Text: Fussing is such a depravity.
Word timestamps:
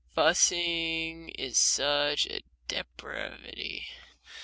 Fussing 0.15 1.29
is 1.29 1.59
such 1.59 2.25
a 2.25 2.41
depravity. 2.67 3.85